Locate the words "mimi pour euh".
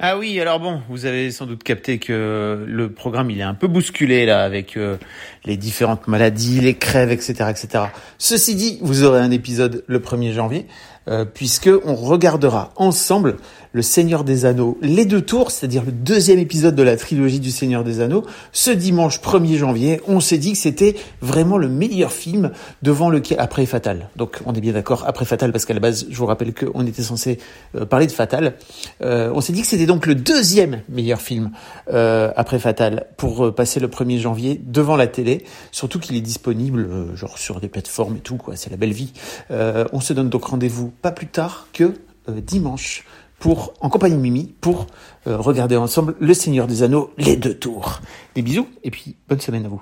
44.20-45.36